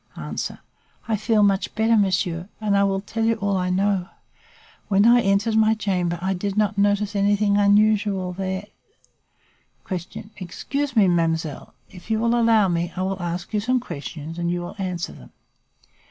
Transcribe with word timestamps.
"Answer. 0.17 0.61
I 1.07 1.15
feel 1.15 1.43
much 1.43 1.75
better, 1.75 1.95
monsieur, 1.95 2.49
and 2.59 2.75
I 2.75 2.83
will 2.85 3.01
tell 3.01 3.23
you 3.23 3.35
all 3.35 3.55
I 3.55 3.69
know. 3.69 4.09
When 4.87 5.05
I 5.05 5.21
entered 5.21 5.55
my 5.55 5.75
chamber 5.75 6.17
I 6.23 6.33
did 6.33 6.57
not 6.57 6.75
notice 6.75 7.15
anything 7.15 7.57
unusual 7.57 8.33
there. 8.33 8.65
"Q. 9.87 10.31
Excuse 10.37 10.95
me, 10.95 11.07
mademoiselle, 11.07 11.75
if 11.87 12.09
you 12.09 12.19
will 12.19 12.33
allow 12.33 12.67
me, 12.67 12.91
I 12.95 13.03
will 13.03 13.21
ask 13.21 13.53
you 13.53 13.59
some 13.59 13.79
questions 13.79 14.39
and 14.39 14.49
you 14.49 14.61
will 14.61 14.75
answer 14.79 15.13
them. 15.13 15.33